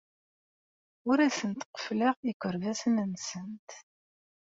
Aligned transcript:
Ur 1.09 1.17
asent-qeffleɣ 1.27 2.15
ikerbasen-nsent. 2.31 3.69